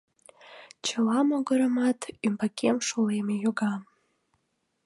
Чыла 0.85 1.19
могырымат 1.29 1.99
ӱмбакем 2.27 2.77
шолем 2.87 3.27
йога. 3.43 3.73